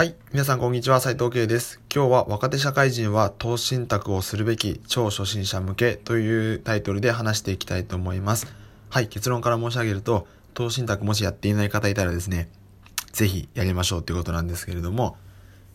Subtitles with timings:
[0.00, 0.14] はい。
[0.32, 0.98] 皆さんこんにちは。
[0.98, 1.78] 斉藤慶です。
[1.94, 8.46] 今日は若手社会人は投資信託をするべき超初心者向けというタイトルで話していきたいと思います。
[8.88, 9.08] はい。
[9.08, 12.48] 結論から申し上げると、投資信託もしやっていない方いたらですね、
[13.12, 15.18] ぜひやりましょうということなんですけれども、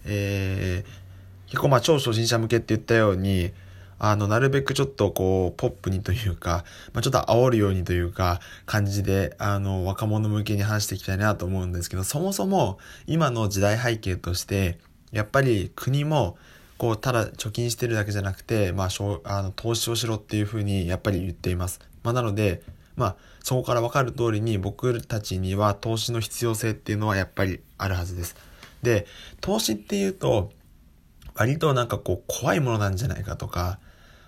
[0.06, 3.52] えー、結構まあ超初心者向けって言ったように、
[3.98, 12.78] あの、なるべくちょっとこう、ポップにというか、 まあ、ちょっと煽るようにというか、感じで、あの、若者向けに話していきたいなと思うんですけど、そもそも、
[13.08, 14.80] 今の時代背景として、
[15.12, 16.38] やっぱり国も、
[16.78, 18.90] こう、ただ貯金してるだけじゃなくて、まあ、
[19.24, 21.80] あの投資をしろっていうふうに、やっぱり言っています。
[22.04, 22.62] まあ、なので、
[22.96, 28.36] まあ、そこからわかる通りに、僕たちには投資の必要性っていうのはやっぱりあるはずです。
[28.82, 29.06] で、
[29.40, 30.52] 投資っていうと、
[31.36, 33.80] 割となんかこう怖いものなんじゃないかとか、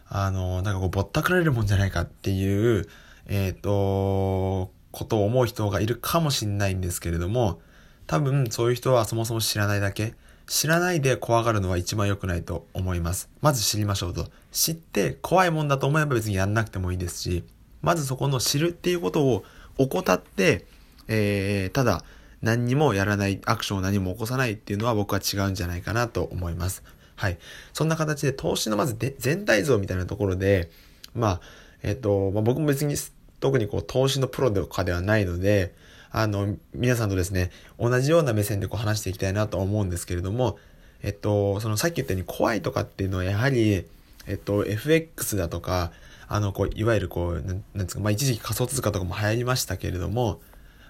[0.10, 2.88] あの、なんかこうぼったくられるもんじゃないかっていう、
[3.28, 7.62] えっ、ー、と、ことを思う人がいるかもしれないんですけれども、
[8.08, 10.16] 多分そういう人はそもそも知らないだけ。
[10.48, 13.30] 知らないで怖がるのは一番良くないと思います。
[13.42, 14.28] まず知りましょうと。
[14.52, 17.44] 知って怖いもんだと思えば別にやんなくてもいいですし、
[17.82, 19.44] まずそこの知るっていうことを
[19.78, 20.66] 怠って、
[21.10, 22.04] えー、ただ
[22.42, 26.84] 何にもやらない、アクションを何も起こさないっていうのは僕は違うんじゃないかなと思います。
[27.18, 27.38] はい。
[27.74, 30.70] そんな形で投資のまずで全体像みたいなところで、
[31.16, 31.42] まあ、
[31.84, 32.96] えっ、と、まあ、僕も別に
[33.40, 35.74] 特にこう投資のプロとかではないので、
[36.12, 40.58] あの、皆さんとですね、同じような目線でこう話していきたいなと思うんですけれども、
[41.02, 43.86] えっと、そのさっき言ったように怖いとかっていうのはやはり、
[44.28, 45.92] えっと、FX だとか、
[46.28, 50.40] あの、こう、いわゆるこう、なんですか、まあ、一時期仮想通貨とかも流行りましたけれども、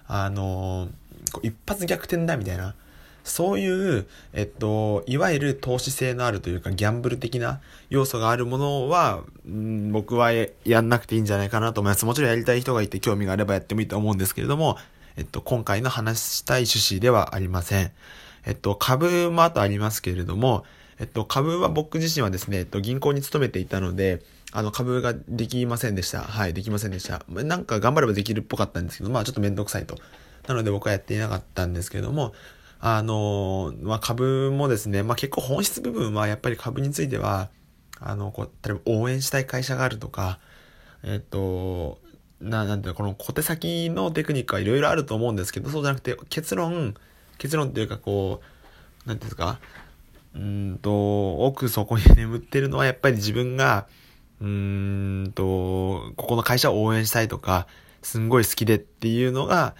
[0.06, 0.88] あの、
[1.32, 2.74] こう一発逆転だみたいな、
[3.28, 12.04] そういう、えっと、いわゆる投資性のあるというか、ギャンブル的な要素があるものは、うん、僕はやんなくていいんじゃないかなと思います。
[12.06, 14.76] もちろんやりたい人がいて興味があればやってもいいと思うんですけれども、
[15.16, 17.92] えっと、今回の話したい趣旨ではありません。
[18.46, 20.64] えっと、株もあとありますけれども、
[21.00, 26.22] えっと、株は僕自身はですね、えっと、銀行に勤めていたので、あの、株ができませんでした。
[26.22, 27.24] はい、できませんでした。
[27.28, 29.96] なんか頑張ればできるっぽかったんですけど、まあちょっとめんどくさいと。
[30.46, 32.32] なので僕はやっていなかったんですけども、
[32.80, 37.48] あの、まあ、株もですね、まあ、結構本質部分はやっぱり株については、
[38.00, 40.38] あの、こう、例えば応援したい会社があるとか、
[41.02, 41.98] えっと、
[42.40, 46.94] な、なんていうの、この小手先のテクニックはいろいろあると思うんですけど、そうじゃなくて、結論、
[47.38, 48.40] 結論っていうかこ
[49.04, 49.58] う、なんていうんですか、
[50.34, 53.86] うんと、奥底に眠ってるのはやっぱり自分が、
[54.40, 57.66] うんと、ここの会社を応援したいとか、
[58.02, 59.74] すんごい好きでっていうのが、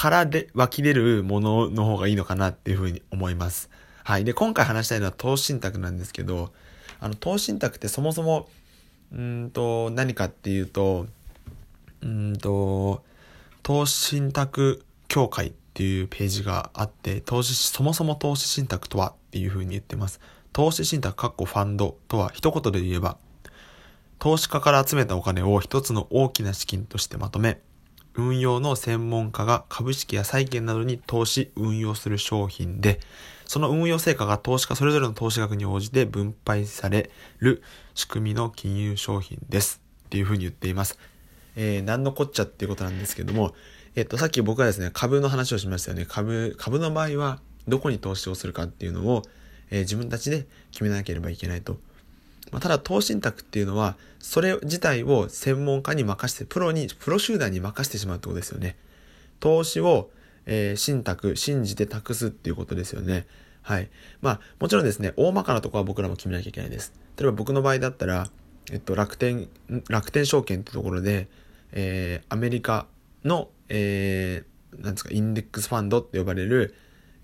[0.00, 3.68] からで湧き出るものの方がいいのかなっていうふうに思います。
[4.02, 4.24] はい。
[4.24, 6.54] で、今回話したいのは投資信託なんですけど、
[7.00, 8.48] あの、投資信託ってそもそも、
[9.12, 11.06] うんと、何かっていうと、
[12.00, 13.04] うんと、
[13.62, 20.18] 投資信託協会っていうページがあって、投資、そもそも投資信託とはっていうふうに言ってます。
[20.54, 23.18] 投資信託かっこファンドとは一言で言えば、
[24.18, 27.60] 投資家から集めたお金を一つの大きな資金としてまとめ、
[28.14, 33.00] 運用の専門家が株式や債券などに投資、運用する商品で、
[33.46, 37.62] その運用成果が投資家それぞれの投資額に応じて分配される
[37.94, 39.80] 仕組みの金融商品です。
[40.06, 40.98] っていうふうに言っています。
[41.56, 43.54] えー、何のこっちゃっていうことなんですけども、
[43.96, 46.06] えっと、さっき僕はですね、株の話をしましたよね。
[46.06, 49.22] 株、株の場合は、どこに投資をするかっていうのを、
[49.70, 51.78] えー、自分たちで決めなければいけないと。
[52.50, 58.76] まあ、ただ、投資信託っていうのは、それ自体を専門家に任せて、プロに、プロ集団に任せてしまうってことですよね。
[59.38, 60.10] 投資を、
[60.46, 63.26] えー、信託、信じて託すっていうことですよね。
[63.62, 63.88] はい。
[64.20, 66.92] まあ、もちろんですね、大まかなところは僕らも決めなきゃいけないです。
[67.16, 68.30] 例えば僕の場合だったら、
[68.72, 69.48] えっと、楽天、
[69.88, 71.28] 楽天証券ってところで、
[71.72, 72.86] えー、アメリカ
[73.24, 76.74] の、えー、なんですか、インデックスファンドって呼ばれる、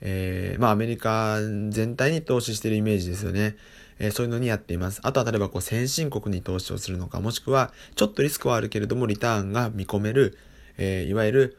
[0.00, 1.38] えー、まあ、アメリカ
[1.70, 3.56] 全体に投資してるイメージですよね。
[3.98, 5.00] えー、そういうのにやっています。
[5.02, 10.38] あとは例えばこう先進国に投資をするのか、もしくはちょっとリスクはあるけれどもリターンが見込める、
[10.78, 11.58] えー、いわゆる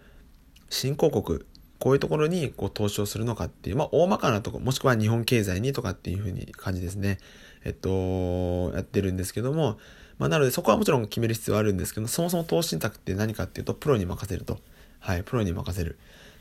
[0.69, 1.41] 新興国、
[1.79, 7.17] こういうところにこう投資をするのかっていう、まあ大まかなとこ、もしくは日本経済にとかっていうふうに感じですね。
[7.63, 9.77] えっと、やってるんですけども、
[10.17, 14.59] まあなのでそこはもちろん決める必要はあるんですけど、そもそも投資信託って何かっていうと、プロに任せると。
[14.99, 15.97] はい、プロに任せる。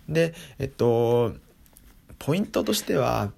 [0.08, 1.34] で、えっと、
[2.18, 3.32] ポイントとしては、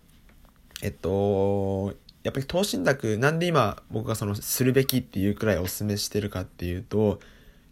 [0.82, 1.94] えっと、
[2.28, 7.20] やっぱり投資信託なんで今僕がそのするべきっていうくらいお勧めしてるかっていうと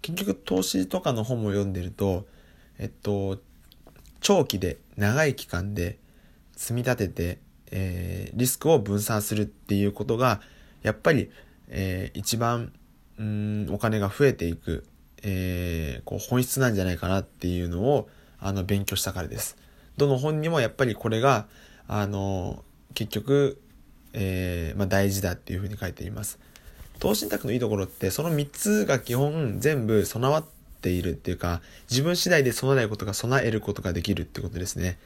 [0.00, 2.26] 結局投資とかの本も読んでると
[2.78, 3.38] えっと
[4.20, 5.98] 長期で長い期間で
[6.56, 7.38] 積み立てて、
[7.70, 10.40] えー、リスクを分散するっていうことが
[10.82, 11.30] やっぱり、
[11.68, 12.72] えー、一番
[13.18, 14.86] うんお金が増えていく、
[15.22, 18.08] えー、こう本質なんじゃないかなっていうのを
[18.40, 19.58] あの勉強したからです。
[19.98, 21.46] どの本にもやっぱりこれが
[21.88, 22.64] あの、
[22.94, 23.60] 結局、
[24.18, 26.38] えー、まあ、大事だっていうふうに書いています。
[26.98, 30.44] 投資信託のいいところって、その3つが基本全部備わっ
[30.80, 31.60] ているっていうか、
[31.90, 34.98] 自分次第で備えることが備えることができるってことですね。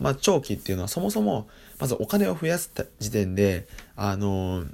[0.00, 4.64] まあ、長期っていうのはそもそも、まずお金を増やす時点で、あの、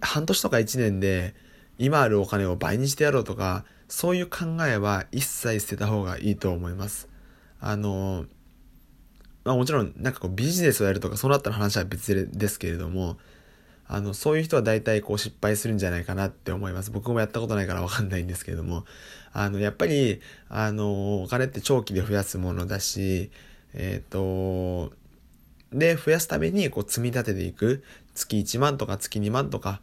[0.00, 1.34] 半年とか1年で、
[1.78, 7.08] 今あるお金を倍にしてやろうとか、そういう考えは一切捨てた方がいいと思います。
[7.60, 8.24] あの、
[9.48, 13.16] まあもちろんなんかこうビジネスをやるとかそうなったら話は別ですけれども、
[13.86, 16.90] あの、そういう人は大体こう失敗するんじゃないかなって思います。
[16.90, 18.84] 僕もやったことないからわかんないんですけれども、
[19.32, 23.30] あの、やっぱり、あの、お金って長期で増やすものだし、
[23.72, 24.92] えっ、ー、と、
[25.72, 27.82] で、増やすためにこう積み立てていく。
[28.14, 29.80] 月1万とか月2万とか、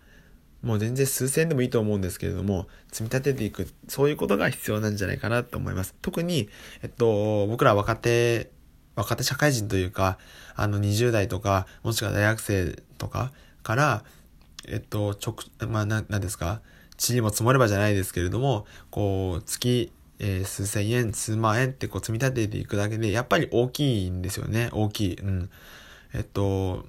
[0.61, 5.95] もう全然数千でもいいと思うんですけれども、積み立てていく、そういうことが必要なんじゃないかなと思います。
[6.03, 6.47] 特に、
[6.83, 8.51] えっと、僕ら若手、
[8.95, 10.17] 若手社会人というか、
[10.55, 13.31] あの20代とか、もしくは大学生とか
[13.63, 14.03] から、
[14.67, 15.35] えっと、直、
[15.67, 16.61] まあ、な、んですか、
[16.97, 24.69] 地位も積もればじゃないですけれども、こう、月、えー、数千円、数万円ってこう積み立てていくだけで、やっぱり大きいんですよね。
[24.71, 25.15] 大きい。
[25.15, 25.49] うん。
[26.13, 26.85] えっと、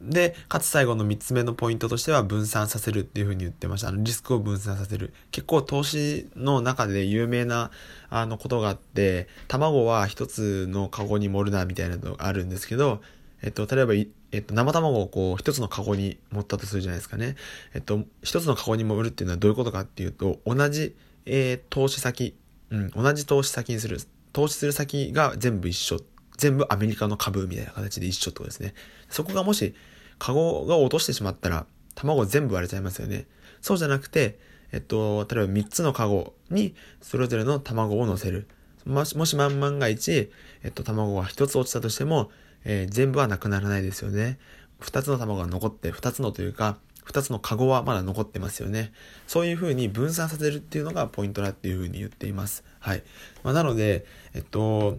[0.00, 3.88] で、かつ最後の3つ目のポイントとしては分散させるっていうふうに言ってました。
[3.88, 5.14] あのリスクを分散させる。
[5.30, 7.70] 結構投資の中で有名な
[8.10, 13.00] あのことがあって、卵は一つのカゴに盛るなみたいなのがあるんですけど、
[13.42, 13.94] えっと、例えば、
[14.32, 17.36] えっと、生卵をこう一つのカゴに盛ったとするじゃないですかね。
[17.74, 20.94] えっと、一つのカゴに盛るっていうのはどういうことかっていうと、同じ、
[21.24, 22.36] えー、投資先、
[22.70, 23.98] うん、同じ投資先にする。
[24.32, 26.00] 投資する先が全部一緒っ
[26.36, 28.74] 全部アメリカの株みたいな形で一緒ってことですね。
[29.08, 29.74] そこがもし、
[30.18, 33.26] カゴが落としてしまったら、卵全部割れちゃいますよね。
[33.60, 34.38] そうじゃなくて、
[34.72, 38.48] えっと、例えば3つのカゴにそれぞれの卵を乗せる。
[38.84, 40.30] もし、もし万々が一、
[40.62, 42.30] えっと、卵が1つ落ちたとしても、
[42.64, 44.38] えー、全部はなくならないですよね。
[44.80, 48.92] 2つの卵が残って、2つのというか、2つのカゴはまだ残ってますよね。
[49.26, 52.64] そういう風に分散させるっていうのがポイントだっていう風に言っています。
[52.80, 53.02] はい。
[53.42, 54.04] まあ、なので、
[54.34, 54.98] えっと、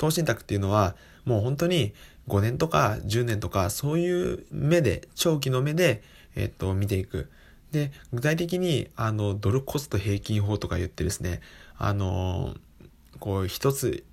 [0.00, 1.92] 投資信託っていうのは、もう本当に
[2.26, 6.02] 5年とか10年とか、そういう目で、長期の目で、
[6.34, 7.28] えっと、見ていく。
[7.70, 11.42] で、具体的に、あの、ドルコスト平均法とか言ってですね、
[11.76, 12.54] あの、
[13.18, 14.04] こう、一つ、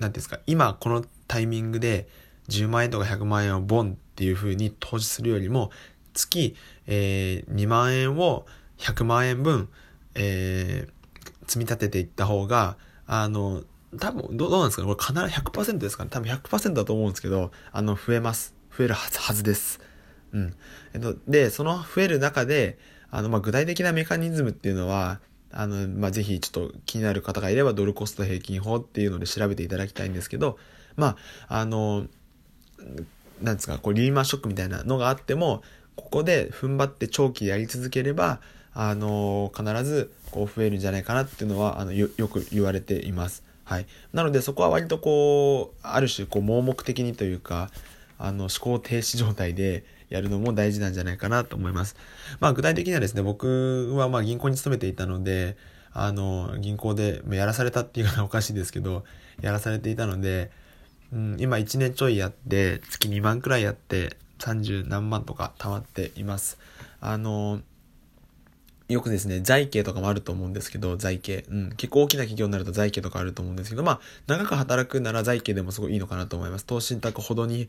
[0.00, 2.08] なんですか、今このタイミングで
[2.48, 5.70] 10万円とか100万円をボンっていう風に投資するよりも、
[6.12, 6.56] 月、
[6.88, 8.46] えー、2万円を
[8.78, 9.68] 100万円分、
[10.16, 12.76] えー、積み立てていった方が、
[13.06, 13.62] あの、
[13.98, 18.54] 多分、どうなんですかねこれ必ず100%ですかね多分100%だと思うんですけど、あの、増えます。
[18.76, 19.80] 増えるはずはずです。
[20.32, 20.54] うん。
[20.94, 22.78] えっと、で、その増える中で、
[23.10, 25.20] あの、まあ、具体的なメカニズムっていうのは、
[25.50, 30.58] あの、まあ、ぜひちょっと気になる方がいれば、ドルコスト平均法っていうので調べていただきたいんですけど、
[30.96, 31.16] ま
[31.48, 32.06] あ、あの、
[33.40, 35.62] なんですか、こう、リーマンショックみたいなのがあっても、
[35.94, 38.40] ここで踏ん張って長期やり続ければ、
[38.74, 43.42] あの、必ず、こう、増えるんじゃないかなっていうのは、あの、よ、よく言われています。
[43.66, 43.86] はい。
[44.12, 47.68] なのでそこは割とこう、ある種こう盲目的にというか、
[48.16, 51.96] あの思考停止状態でやるのも大事なんじゃないかなと思います。
[52.38, 55.56] まあ具体的にはですね、僕はまあ銀行に勤めていたので、
[55.92, 59.04] あの、銀行でやらされたっていうのはおかしいですけど、
[59.40, 60.52] やらされていたので、
[61.12, 66.58] うん、今1年ちょいやって、月2万くらいやって、30何万とか貯まっています。
[67.00, 67.62] あの、
[68.88, 71.44] よくですね、財形とかもあると思うんですけど、財形。
[71.50, 71.70] うん。
[71.76, 76.64] 結構大きな企業になると財形とかあると思うんですけど、まあ、長く働くなら財形でもすごいいいのかなと思います。
[76.64, 77.66] 投資信託ほどに、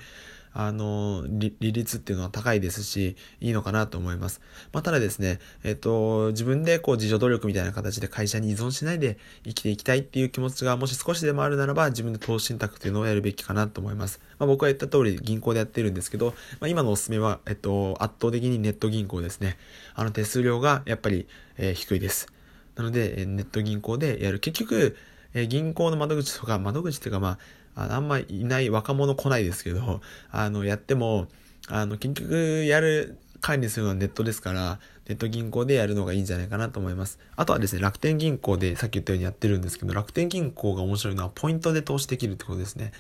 [0.54, 4.42] あの、利率っていうのは高いですし、いいのかなと思います。
[4.74, 14.20] まあ、ただですね、えっと、自分でこう自助努力みたいな形で会社に依存しないで生きていきたいっていう気持ちがもし少しでもあるならば、自分で投資信託っていうのをやるべきかなと思います。
[14.40, 19.58] まあ、僕は言った通り銀行でやってるんですけど、まあ、今のおすすめは、えっと、圧倒的にネット銀行ですね。
[19.96, 21.28] あの手数料がやっぱり、
[21.58, 22.28] えー、低いです。
[22.76, 24.40] なので、ネット銀行でやる。
[24.40, 24.96] 結局、
[25.34, 27.40] えー、銀行の窓口とか、窓口っていうかまあ、
[27.78, 31.28] ああんまいない若者来ないですけど、 あの、やっても、
[31.68, 37.20] あの、結局やる管理するのはネットですから、ネット銀行でやるのがいいんじゃないかなと思います。
[37.36, 42.92] あとはですね、楽天銀行でさっき言ったようにやってるんですけど、楽天銀行が面白いのはポイントで投資できるってことですね。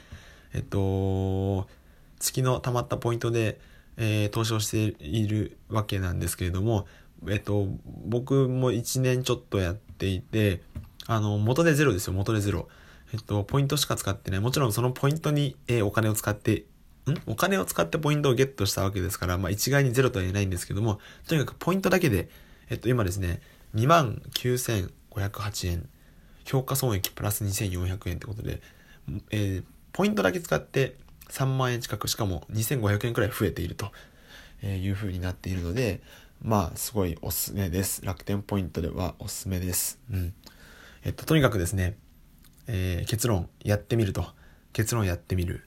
[0.53, 1.67] えっと、
[2.19, 3.59] 月の溜まったポイントで、
[3.97, 6.87] えー、投資をしているわけなんですけれども、
[7.27, 7.67] えっと、
[8.05, 10.61] 僕も1年ちょっとやっていて、
[11.07, 12.67] あの、元でゼロですよ、元でゼロ。
[13.13, 14.39] えっと、ポイントしか使ってない。
[14.39, 16.65] もちろんそのポイントに、えー、お金を使って、
[17.09, 17.15] ん？
[17.25, 22.29] お金を使ってポイントをゲットしたわけですから、まあ一概にゼロとは言えないんですけども、とにかくポイントだけで、
[22.69, 23.41] えっと、今ですね、
[23.75, 25.87] 29,508円、
[26.45, 28.61] 評価損益プラス2,400円ってことで、
[29.31, 30.95] えー、ポイントだけ使って、
[31.29, 33.91] 3万円近く、しかも2500円くらい増えていると
[34.63, 36.01] いう風になっているので、
[36.41, 38.05] まあ、すごいおすすめです。
[38.05, 39.99] 楽天ポイントではおすすめです。
[40.11, 40.33] うん。
[41.03, 41.97] えっと、とにかくですね、
[42.67, 44.25] えー、結論、やってみると。
[44.73, 45.63] 結論やってみる。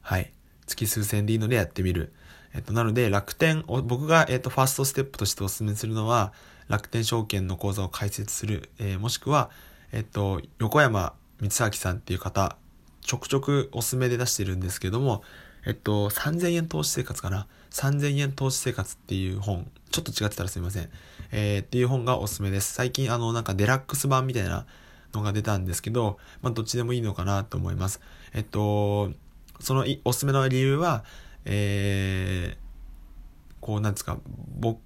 [0.00, 0.32] はい。
[0.66, 2.12] 月数千でいいのでやってみる。
[2.54, 6.32] えっと、なので、楽天、僕が、えっと、ファーストステップとしてお勧めするのは、
[6.68, 9.50] 楽天証券の口座を開設する、えー、もしくは、
[9.92, 12.56] えっと、横山光明さんっていう方、
[13.00, 15.22] ちょくちょくおすすめで出してるんですけども、
[15.66, 20.90] えっと、3000円投資生活かな ?3000 円投資生活っていう本、ちょっと違ってたらすいません。
[21.32, 22.72] えー、っていう本がおすすめです。
[22.74, 24.66] 最近、あの、なんかデラックス版みたいな
[25.12, 28.00] のが出たんですけど、まあ、どっちでもいいのかなと思います。
[28.34, 29.12] えっと、
[29.60, 31.04] そのおすすめの理由は、
[31.44, 32.58] えー、
[33.60, 34.18] こうなんですか、
[34.58, 34.80] 僕、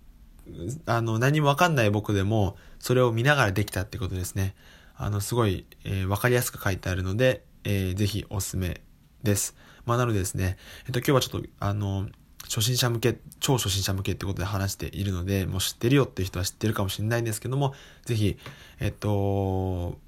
[0.87, 4.55] あの、何もわかんない僕でも、それを見ながらできたってことですね。
[4.97, 8.81] あの、すごい、えー、わかりやすく書いてあるので、えー、ぜひおすすめ
[9.23, 9.57] です。
[9.85, 12.09] まあ、なのでですね、えっと、今日はちょっと、あの、
[12.45, 17.75] 初心者向け、超初心者向けってことで話しているので、もう知ってるよっていう人は知ってるかもしれないんですけども、
[18.05, 18.37] ぜひ、
[18.81, 19.99] えっと、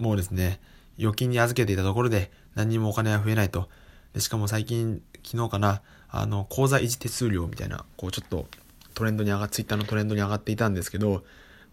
[0.00, 0.60] もうですね、
[0.98, 3.68] 預金に預けていたところで何にもお金は増えないと。
[4.14, 8.46] でしかも最近、昨日かな、あの、口座維持手数料みたいな、こうちょっと
[8.94, 11.22] トレンドに上が、っ、ツイッターのトレンドに上がっていたんですけど、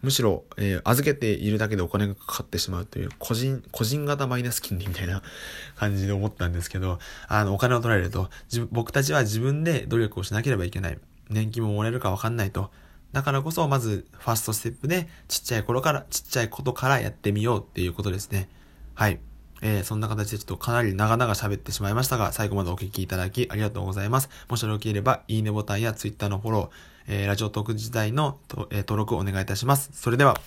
[0.02, 5.24] むしろ、えー、預けているだけでお金がかかってしまうという、個人、個人型マイナス金利みたいな
[5.76, 8.30] 感じで思ったんですけど、あの、お金を取られると、
[8.72, 11.00] 僕たちは自分で努力をしなければいけない。
[11.30, 12.72] 年金ももらえるかわかんないと。
[13.18, 18.48] だからこそ、まず、ファーストステップで、ちっちゃい頃から、ちっちゃいことからやってみようっていうことですね。
[18.94, 19.20] はい。
[19.64, 24.30] えー、そんな形でちょっとかなり長々喋ってしまいましたが、最後までお聞きいただきありがとうございます。
[24.50, 26.70] もしよろければ、いいねボタンや Twitter のフォロー、
[27.08, 29.90] えー、ラジオトーク時代の、えー、登録をお願いいたします。
[29.94, 30.40] それでは。